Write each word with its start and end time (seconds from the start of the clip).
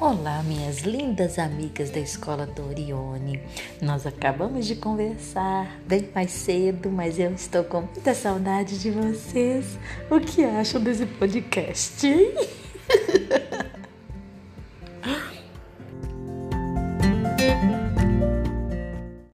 Olá, 0.00 0.42
minhas 0.42 0.80
lindas 0.80 1.38
amigas 1.38 1.88
da 1.88 2.00
Escola 2.00 2.46
Dorione. 2.46 3.40
Nós 3.80 4.04
acabamos 4.04 4.66
de 4.66 4.74
conversar 4.74 5.80
bem 5.86 6.08
mais 6.12 6.32
cedo, 6.32 6.90
mas 6.90 7.16
eu 7.16 7.32
estou 7.32 7.62
com 7.62 7.82
muita 7.82 8.12
saudade 8.12 8.78
de 8.80 8.90
vocês. 8.90 9.78
O 10.10 10.18
que 10.18 10.44
acham 10.44 10.82
desse 10.82 11.06
podcast? 11.06 12.08